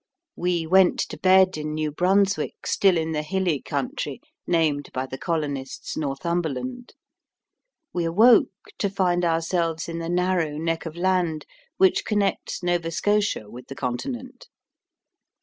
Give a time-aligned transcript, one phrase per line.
[0.35, 5.19] We went to bed in New Brunswick still in the hilly country named by the
[5.19, 6.95] colonists Northumberland.
[7.93, 11.45] We awoke to find ourselves in the narrow neck of land
[11.77, 14.47] which connects Nova Scotia with the continent.